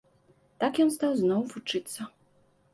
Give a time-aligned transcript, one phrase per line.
[0.63, 2.11] Так ён стаў зноў вучыцца.